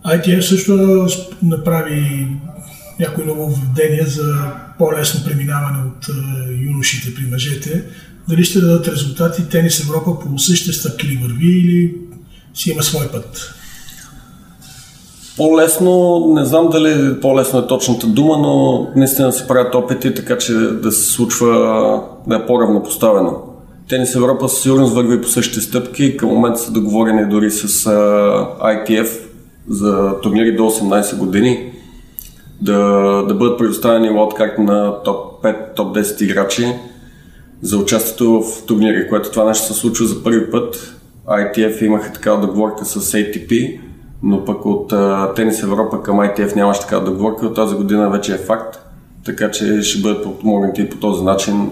ITF 0.06 0.40
също 0.40 1.06
направи 1.42 2.28
някои 3.00 3.24
нововведения 3.24 4.06
за 4.06 4.52
по-лесно 4.78 5.24
преминаване 5.24 5.78
от 5.78 6.06
юношите 6.66 7.14
при 7.14 7.30
мъжете 7.30 7.84
дали 8.28 8.44
ще 8.44 8.60
дадат 8.60 8.88
резултати 8.88 9.48
Тенис 9.48 9.84
Европа 9.84 10.18
по 10.20 10.38
същите 10.38 10.72
стъпки 10.72 11.06
ли 11.06 11.20
върви 11.22 11.48
или 11.48 11.94
си 12.54 12.70
има 12.70 12.82
свой 12.82 13.08
път? 13.08 13.54
По-лесно, 15.36 16.26
не 16.34 16.44
знам 16.44 16.68
дали 16.68 17.20
по-лесно 17.20 17.58
е 17.58 17.66
точната 17.66 18.06
дума, 18.06 18.38
но 18.38 18.86
наистина 18.96 19.32
се 19.32 19.46
правят 19.46 19.74
опити, 19.74 20.14
така 20.14 20.38
че 20.38 20.52
да 20.52 20.92
се 20.92 21.12
случва 21.12 21.52
да 22.26 22.36
е 22.36 22.46
по-равнопоставено. 22.46 23.42
Тенис 23.88 24.14
Европа 24.14 24.48
със 24.48 24.62
сигурност 24.62 24.94
върви 24.94 25.22
по 25.22 25.28
същите 25.28 25.60
стъпки. 25.60 26.16
Към 26.16 26.28
момента 26.28 26.60
са 26.60 26.72
договорени 26.72 27.28
дори 27.30 27.50
с 27.50 27.66
ITF 28.62 29.20
за 29.68 30.20
турнири 30.22 30.56
до 30.56 30.62
18 30.62 31.16
години 31.16 31.69
да, 32.60 32.78
да 33.28 33.34
бъдат 33.34 33.58
предоставени 33.58 34.10
лот 34.10 34.34
както 34.34 34.62
на 34.62 35.02
топ 35.02 35.42
5, 35.44 35.76
топ 35.76 35.96
10 35.96 36.22
играчи 36.22 36.74
за 37.62 37.78
участието 37.78 38.42
в 38.42 38.66
турнири, 38.66 39.08
което 39.08 39.30
това 39.30 39.44
нещо 39.44 39.66
се 39.66 39.80
случва 39.80 40.06
за 40.06 40.22
първи 40.22 40.50
път. 40.50 40.96
ITF 41.28 41.82
имаха 41.82 42.12
такава 42.12 42.46
договорка 42.46 42.84
с 42.84 43.12
ATP, 43.12 43.80
но 44.22 44.44
пък 44.44 44.66
от 44.66 44.92
uh, 44.92 45.34
Тенис 45.34 45.62
Европа 45.62 46.02
към 46.02 46.16
ITF 46.16 46.56
нямаше 46.56 46.80
такава 46.80 47.04
договорка, 47.04 47.46
от 47.46 47.54
тази 47.54 47.74
година 47.74 48.10
вече 48.10 48.34
е 48.34 48.38
факт, 48.38 48.78
така 49.24 49.50
че 49.50 49.82
ще 49.82 50.02
бъдат 50.02 50.24
подпомогнати 50.24 50.90
по 50.90 50.96
този 50.96 51.24
начин 51.24 51.70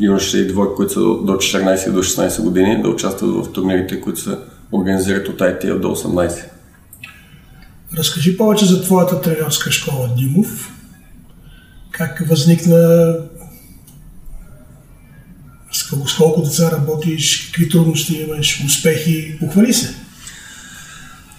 юношите 0.00 0.38
и 0.38 0.46
двойки, 0.46 0.74
които 0.76 0.92
са 0.92 1.00
до 1.00 1.32
14 1.32 1.88
и 1.88 1.92
до 1.92 2.02
16 2.02 2.42
години, 2.42 2.82
да 2.82 2.88
участват 2.88 3.30
в 3.30 3.52
турнирите, 3.52 4.00
които 4.00 4.20
се 4.20 4.30
организират 4.72 5.28
от 5.28 5.38
ITF 5.38 5.78
до 5.78 5.88
18. 5.88 6.44
Разкажи 7.98 8.36
повече 8.36 8.66
за 8.66 8.82
твоята 8.82 9.20
тренерска 9.20 9.70
школа, 9.70 10.10
Димов. 10.16 10.72
Как 11.90 12.28
възникна 12.28 13.14
с 15.72 16.16
колко, 16.16 16.42
деца 16.42 16.70
работиш, 16.70 17.46
какви 17.46 17.68
трудности 17.68 18.14
имаш, 18.14 18.64
успехи, 18.66 19.36
похвали 19.40 19.72
се. 19.72 19.94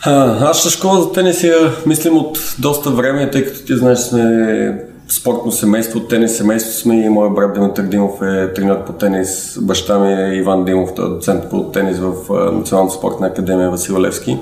А, 0.01 0.53
ще 0.53 0.69
школа 0.69 1.01
за 1.01 1.11
тенис 1.11 1.43
я 1.43 1.75
мислим 1.85 2.17
от 2.17 2.55
доста 2.59 2.91
време, 2.91 3.31
тъй 3.31 3.45
като 3.45 3.65
ти 3.65 3.77
знаеш, 3.77 3.99
сме 3.99 4.83
спортно 5.07 5.51
семейство, 5.51 5.99
от 5.99 6.09
тенис 6.09 6.37
семейство 6.37 6.73
сме 6.73 7.05
и 7.05 7.09
моят 7.09 7.35
брат 7.35 7.53
Димитър 7.53 7.83
Димов 7.83 8.21
е 8.21 8.53
тренер 8.53 8.85
по 8.85 8.93
тенис, 8.93 9.57
баща 9.61 9.99
ми 9.99 10.13
е 10.13 10.37
Иван 10.37 10.65
Димов, 10.65 10.89
той 10.95 11.05
е 11.05 11.09
доцент 11.09 11.49
по 11.49 11.63
тенис 11.63 11.97
в 11.99 12.13
Националната 12.53 12.95
спортна 12.95 13.27
академия 13.27 13.69
Васил 13.69 14.01
Левски. 14.01 14.37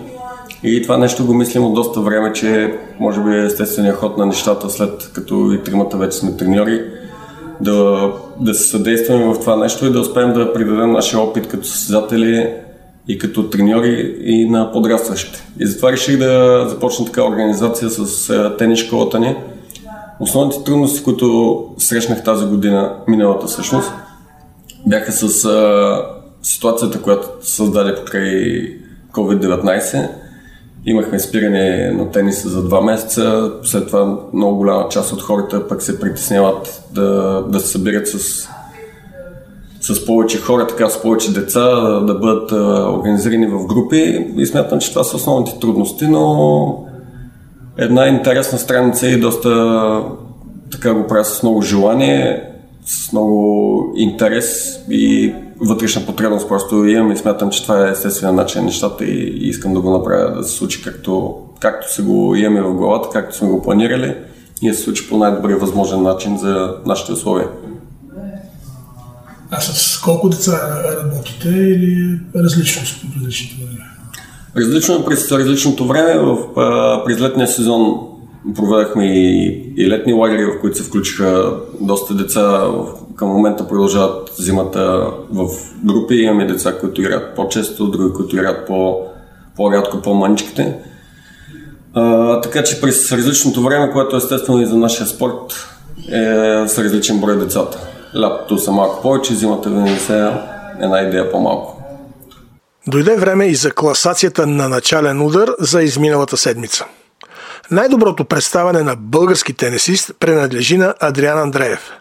И 0.64 0.82
това 0.82 0.98
нещо 0.98 1.26
го 1.26 1.34
мислим 1.34 1.64
от 1.66 1.74
доста 1.74 2.02
време, 2.02 2.34
че 2.34 2.78
може 3.00 3.22
би 3.22 3.30
е 3.36 3.46
естественият 3.46 3.98
ход 3.98 4.18
на 4.18 4.26
нещата, 4.26 4.70
след 4.70 5.12
като 5.14 5.54
и 5.54 5.64
тримата 5.64 5.98
вече 5.98 6.18
сме 6.18 6.38
треньори 6.38 6.82
да, 7.62 8.10
да 8.40 8.54
се 8.54 8.70
съдействаме 8.70 9.26
в 9.26 9.40
това 9.40 9.56
нещо 9.56 9.86
и 9.86 9.92
да 9.92 10.00
успеем 10.00 10.34
да 10.34 10.54
придадем 10.54 10.92
нашия 10.92 11.20
опит 11.20 11.48
като 11.48 11.68
състезатели 11.68 12.54
и 13.08 13.18
като 13.18 13.50
треньори 13.50 14.16
и 14.22 14.50
на 14.50 14.72
подрастващите. 14.72 15.48
И 15.60 15.66
затова 15.66 15.92
реших 15.92 16.18
да 16.18 16.66
започна 16.70 17.06
така 17.06 17.24
организация 17.24 17.90
с 17.90 18.34
тенис 18.58 18.80
школата 18.80 19.20
ни. 19.20 19.36
Основните 20.20 20.64
трудности, 20.64 21.04
които 21.04 21.66
срещнах 21.78 22.24
тази 22.24 22.46
година, 22.46 22.96
миналата 23.08 23.48
всъщност, 23.48 23.92
бяха 24.88 25.12
с 25.12 25.46
а, 25.46 26.02
ситуацията, 26.42 27.02
която 27.02 27.28
създаде 27.42 27.96
покрай 27.96 28.78
COVID-19 29.12 30.10
Имахме 30.86 31.20
спиране 31.20 31.92
на 31.92 32.12
тениса 32.12 32.50
за 32.50 32.64
два 32.64 32.82
месеца, 32.82 33.52
след 33.64 33.88
това 33.88 34.18
много 34.34 34.58
голяма 34.58 34.90
част 34.90 35.14
от 35.14 35.22
хората 35.22 35.68
пък 35.68 35.82
се 35.82 36.00
притесняват 36.00 36.84
да, 36.92 37.42
да 37.48 37.60
се 37.60 37.68
събират 37.68 38.08
с, 38.08 38.48
с 39.82 40.06
повече 40.06 40.42
хора, 40.42 40.68
така 40.68 40.90
с 40.90 41.02
повече 41.02 41.34
деца, 41.34 41.66
да 42.00 42.14
бъдат 42.14 42.52
организирани 42.98 43.48
в 43.48 43.66
групи. 43.68 44.28
И 44.38 44.46
смятам, 44.46 44.80
че 44.80 44.90
това 44.90 45.04
са 45.04 45.16
основните 45.16 45.60
трудности, 45.60 46.08
но 46.08 46.86
една 47.78 48.08
интересна 48.08 48.58
страница 48.58 49.08
и 49.08 49.20
доста 49.20 50.04
така 50.72 50.94
го 50.94 51.08
правя 51.08 51.26
с 51.26 51.44
много 51.44 51.62
желание, 51.62 52.51
с 52.86 53.12
много 53.12 53.94
интерес 53.98 54.80
и 54.90 55.34
вътрешна 55.60 56.06
потребност 56.06 56.48
просто 56.48 56.86
имам 56.86 57.12
и 57.12 57.18
смятам, 57.18 57.50
че 57.50 57.64
това 57.64 57.88
е 57.88 57.92
естествения 57.92 58.34
начин 58.34 58.62
на 58.62 58.66
нещата 58.66 59.06
и, 59.06 59.46
и 59.46 59.48
искам 59.48 59.74
да 59.74 59.82
го 59.82 59.92
направя 59.92 60.36
да 60.38 60.44
се 60.44 60.58
случи 60.58 60.84
както, 60.84 61.36
както 61.60 61.94
се 61.94 62.02
го 62.02 62.36
имаме 62.36 62.62
в 62.62 62.74
главата, 62.74 63.10
както 63.14 63.38
сме 63.38 63.50
го 63.50 63.62
планирали 63.62 64.16
и 64.62 64.70
да 64.70 64.76
се 64.76 64.84
случи 64.84 65.10
по 65.10 65.18
най-добрия 65.18 65.58
възможен 65.58 66.02
начин 66.02 66.38
за 66.38 66.76
нашите 66.86 67.12
условия. 67.12 67.48
А 69.52 69.62
с 69.62 70.02
колко 70.02 70.30
деца 70.30 70.84
работите 71.04 71.50
или 71.50 72.20
различно 72.36 72.86
с 72.86 73.04
различното 73.16 73.66
време? 73.66 73.86
Различно 74.58 74.96
е 74.96 75.06
през 75.06 75.32
различното 75.32 75.88
време. 75.88 76.20
В, 76.20 76.54
през 77.06 77.20
летния 77.20 77.48
сезон 77.48 78.11
проведахме 78.56 79.06
и, 79.06 79.48
и 79.78 79.90
летни 79.90 80.14
лагери, 80.14 80.46
в 80.46 80.62
които 80.62 80.78
се 80.78 80.84
включиха 80.84 81.54
доста 81.82 82.14
деца. 82.14 82.68
Към 83.16 83.30
момента 83.30 83.68
продължават 83.68 84.32
зимата 84.38 85.12
в 85.32 85.48
групи. 85.86 86.16
Имаме 86.16 86.46
деца, 86.46 86.78
които 86.80 87.02
играят 87.02 87.36
по-често, 87.36 87.88
други, 87.88 88.14
които 88.14 88.36
играят 88.36 88.68
по, 88.68 89.02
по-рядко, 89.56 90.02
по-маничките. 90.02 90.76
А, 91.94 92.42
така 92.42 92.64
че 92.64 92.82
през 92.82 93.12
различното 93.12 93.64
време, 93.64 93.92
което 93.92 94.16
естествено 94.16 94.62
и 94.62 94.66
за 94.66 94.78
нашия 94.78 95.08
спорт, 95.08 95.68
е 96.12 96.68
с 96.68 96.84
различен 96.84 97.22
брой 97.22 97.40
децата. 97.40 97.80
Лятото 98.20 98.58
са 98.58 98.72
малко 98.72 99.02
повече, 99.02 99.36
зимата 99.36 99.70
винаги 99.70 100.00
се 100.00 100.32
една 100.82 101.02
идея 101.02 101.32
по-малко. 101.32 101.84
Дойде 102.88 103.16
време 103.16 103.46
и 103.46 103.56
за 103.56 103.72
класацията 103.72 104.48
на 104.48 104.70
начален 104.70 105.22
удар 105.22 105.50
за 105.60 105.82
изминалата 105.82 106.38
седмица. 106.38 106.86
Най-доброто 107.72 108.26
представане 108.26 108.84
на 108.84 108.96
български 108.96 109.54
тенисист 109.54 110.12
принадлежи 110.20 110.78
на 110.78 110.96
Адриан 111.00 111.40
Андреев. 111.40 111.92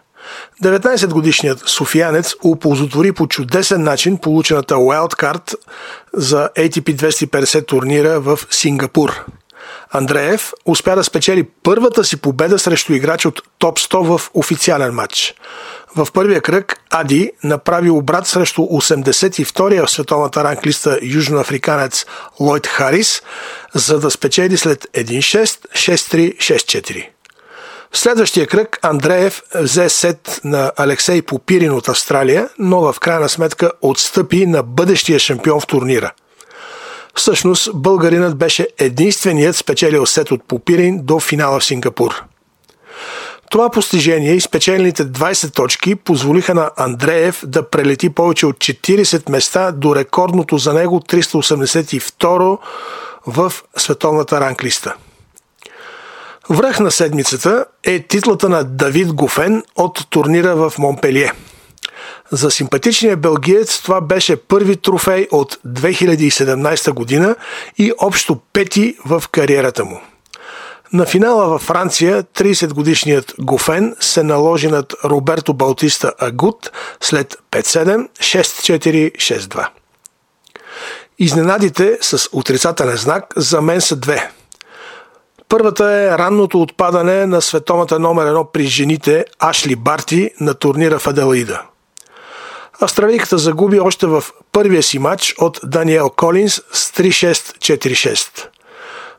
19-годишният 0.63 1.59
софиянец 1.59 2.35
оползотвори 2.43 3.11
по 3.11 3.27
чудесен 3.27 3.83
начин 3.83 4.17
получената 4.17 4.75
wildcard 4.75 5.55
за 6.13 6.49
ATP 6.57 6.95
250 6.95 7.67
турнира 7.67 8.19
в 8.19 8.39
Сингапур. 8.49 9.25
Андреев 9.91 10.53
успя 10.65 10.95
да 10.95 11.03
спечели 11.03 11.47
първата 11.63 12.03
си 12.03 12.17
победа 12.17 12.59
срещу 12.59 12.93
играч 12.93 13.25
от 13.25 13.41
топ 13.59 13.79
100 13.79 14.17
в 14.17 14.29
официален 14.33 14.93
матч. 14.93 15.33
В 15.95 16.07
първия 16.13 16.41
кръг 16.41 16.79
Ади 16.89 17.31
направи 17.43 17.89
обрат 17.89 18.27
срещу 18.27 18.61
82-я 18.61 19.85
в 19.85 19.91
световната 19.91 20.43
ранглиста 20.43 20.99
южноафриканец 21.01 22.05
Лойд 22.39 22.67
Харис, 22.67 23.21
за 23.73 23.99
да 23.99 24.11
спечели 24.11 24.57
след 24.57 24.83
1-6, 24.83 25.43
6-3, 25.43 26.37
6-4. 26.37 27.07
В 27.91 27.97
следващия 27.97 28.47
кръг 28.47 28.79
Андреев 28.81 29.41
взе 29.55 29.89
сет 29.89 30.41
на 30.43 30.71
Алексей 30.77 31.21
Попирин 31.21 31.71
от 31.71 31.89
Австралия, 31.89 32.49
но 32.59 32.93
в 32.93 32.99
крайна 32.99 33.29
сметка 33.29 33.71
отстъпи 33.81 34.45
на 34.45 34.63
бъдещия 34.63 35.19
шампион 35.19 35.59
в 35.59 35.67
турнира. 35.67 36.11
Всъщност, 37.15 37.69
българинът 37.73 38.37
беше 38.37 38.67
единственият 38.77 39.55
спечелил 39.55 40.05
сет 40.05 40.31
от 40.31 40.47
Попирин 40.47 40.99
до 41.03 41.19
финала 41.19 41.59
в 41.59 41.63
Сингапур. 41.63 42.23
Това 43.51 43.69
постижение 43.69 44.33
и 44.33 44.41
спечелените 44.41 45.05
20 45.05 45.53
точки 45.53 45.95
позволиха 45.95 46.53
на 46.53 46.71
Андреев 46.77 47.43
да 47.45 47.69
прелети 47.69 48.09
повече 48.09 48.45
от 48.45 48.55
40 48.55 49.31
места 49.31 49.71
до 49.71 49.95
рекордното 49.95 50.57
за 50.57 50.73
него 50.73 50.99
382 50.99 52.57
в 53.27 53.53
световната 53.77 54.41
ранглиста. 54.41 54.95
Връх 56.49 56.79
на 56.79 56.91
седмицата 56.91 57.65
е 57.83 57.99
титлата 57.99 58.49
на 58.49 58.63
Давид 58.63 59.13
Гофен 59.13 59.63
от 59.75 60.09
турнира 60.09 60.55
в 60.55 60.73
Монпелие. 60.77 61.31
За 62.31 62.51
симпатичния 62.51 63.17
белгиец 63.17 63.81
това 63.81 64.01
беше 64.01 64.35
първи 64.35 64.77
трофей 64.77 65.27
от 65.31 65.57
2017 65.67 66.91
година 66.91 67.35
и 67.77 67.93
общо 68.01 68.39
пети 68.53 68.95
в 69.05 69.23
кариерата 69.31 69.85
му. 69.85 70.01
На 70.93 71.05
финала 71.05 71.47
във 71.47 71.61
Франция 71.61 72.23
30-годишният 72.23 73.33
Гофен 73.39 73.95
се 73.99 74.23
наложи 74.23 74.67
над 74.67 74.93
Роберто 75.05 75.53
Балтиста 75.53 76.13
Агут 76.19 76.71
след 77.01 77.37
5-7, 77.51 78.09
6-4, 78.09 79.15
6-2. 79.15 79.67
Изненадите 81.19 81.97
с 82.01 82.29
отрицателен 82.31 82.97
знак 82.97 83.33
за 83.35 83.61
мен 83.61 83.81
са 83.81 83.95
две. 83.95 84.31
Първата 85.49 85.85
е 85.85 86.17
ранното 86.17 86.61
отпадане 86.61 87.25
на 87.25 87.41
световната 87.41 87.99
номер 87.99 88.25
едно 88.25 88.45
при 88.45 88.63
жените 88.63 89.25
Ашли 89.39 89.75
Барти 89.75 90.31
на 90.39 90.53
турнира 90.53 90.99
в 90.99 91.07
Аделаида. 91.07 91.61
Австралийката 92.81 93.37
загуби 93.37 93.79
още 93.79 94.07
в 94.07 94.23
първия 94.51 94.83
си 94.83 94.99
матч 94.99 95.35
от 95.37 95.59
Даниел 95.63 96.09
Колинс 96.09 96.61
с 96.71 96.91
3-6-4-6. 96.91 98.47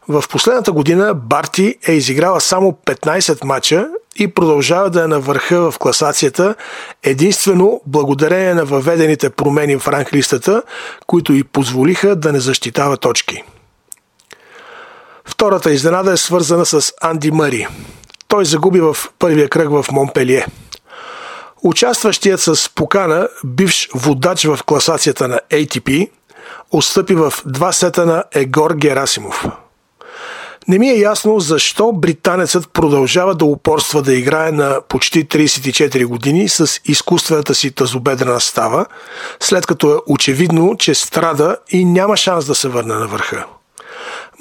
В 0.09 0.25
последната 0.31 0.73
година 0.73 1.15
Барти 1.15 1.77
е 1.89 1.93
изиграла 1.93 2.41
само 2.41 2.73
15 2.87 3.45
мача 3.45 3.89
и 4.17 4.29
продължава 4.29 4.91
да 4.91 5.05
е 5.05 5.07
на 5.07 5.21
върха 5.21 5.71
в 5.71 5.79
класацията, 5.79 6.55
единствено 7.03 7.81
благодарение 7.87 8.55
на 8.55 8.65
въведените 8.65 9.31
промени 9.31 9.77
в 9.77 9.89
ранглистата, 9.89 10.63
които 11.07 11.33
й 11.33 11.45
позволиха 11.45 12.17
да 12.17 12.33
не 12.33 12.41
защитава 12.41 12.97
точки. 12.97 13.43
Втората 15.25 15.73
изненада 15.73 16.13
е 16.13 16.17
свързана 16.17 16.67
с 16.67 16.93
Анди 17.01 17.31
Мъри. 17.31 17.67
Той 18.29 18.45
загуби 18.45 18.81
в 18.81 18.97
първия 19.19 19.49
кръг 19.49 19.71
в 19.71 19.87
Монпелие. 19.93 20.47
Участващият 21.65 22.41
с 22.41 22.71
покана, 22.75 23.29
бивш 23.45 23.89
водач 23.95 24.45
в 24.45 24.59
класацията 24.67 25.29
на 25.29 25.41
ATP, 25.51 26.11
отстъпи 26.71 27.15
в 27.15 27.33
два 27.47 27.73
сета 27.73 28.07
на 28.07 28.25
Егор 28.35 28.75
Герасимов– 28.75 29.45
не 30.69 30.79
ми 30.79 30.89
е 30.89 30.99
ясно 30.99 31.41
защо 31.41 31.93
британецът 31.93 32.73
продължава 32.73 33.35
да 33.35 33.45
упорства 33.45 34.03
да 34.03 34.15
играе 34.15 34.53
на 34.53 34.81
почти 34.89 35.29
34 35.29 36.07
години 36.07 36.49
с 36.49 36.81
изкуствената 36.85 37.55
си 37.55 37.71
тазобедрена 37.71 38.41
става, 38.41 38.87
след 39.41 39.67
като 39.67 39.95
е 39.95 39.99
очевидно, 40.09 40.77
че 40.79 40.95
страда 40.95 41.57
и 41.71 41.85
няма 41.85 42.17
шанс 42.17 42.47
да 42.47 42.55
се 42.55 42.69
върне 42.69 42.95
на 42.95 43.07
върха. 43.07 43.47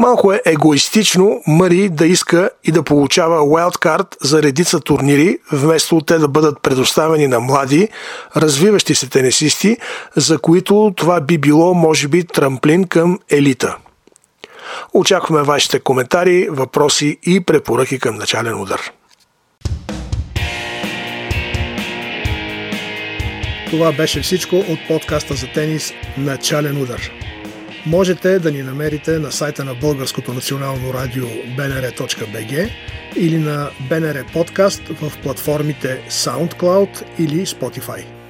Малко 0.02 0.34
е 0.34 0.42
егоистично 0.46 1.42
Мъри 1.48 1.90
да 1.90 2.06
иска 2.06 2.50
и 2.64 2.72
да 2.72 2.84
получава 2.84 3.40
wildcard 3.40 4.16
за 4.22 4.44
редица 4.44 4.80
турнири, 4.80 5.38
вместо 5.52 6.02
те 6.02 6.18
да 6.18 6.28
бъдат 6.28 6.62
предоставени 6.62 7.28
на 7.28 7.40
млади, 7.40 7.90
развиващи 8.36 8.96
се 8.96 9.10
тенисисти, 9.10 9.78
за 10.16 10.38
които 10.38 10.94
това 10.96 11.22
би 11.22 11.38
било, 11.38 11.74
може 11.74 12.08
би, 12.08 12.24
трамплин 12.24 12.84
към 12.88 13.20
елита– 13.30 13.78
Очакваме 14.94 15.44
вашите 15.44 15.80
коментари, 15.80 16.48
въпроси 16.50 17.18
и 17.24 17.42
препоръки 17.42 18.00
към 18.00 18.16
начален 18.16 18.62
удар. 18.62 18.82
Това 23.70 23.92
беше 23.92 24.22
всичко 24.22 24.56
от 24.56 24.80
подкаста 24.88 25.34
за 25.34 25.48
тенис 25.48 25.94
Начален 26.18 26.82
удар. 26.82 27.21
Можете 27.86 28.40
да 28.40 28.52
ни 28.52 28.62
намерите 28.62 29.20
на 29.20 29.32
сайта 29.32 29.66
на 29.66 29.76
Българското 29.76 30.34
национално 30.34 30.94
радио 30.94 31.26
bnr.bg 31.26 32.70
или 33.16 33.38
на 33.38 33.70
BNR 33.90 34.34
Подкаст 34.34 34.82
в 34.88 35.12
платформите 35.24 36.02
SoundCloud 36.10 37.04
или 37.20 37.46
Spotify. 37.46 38.21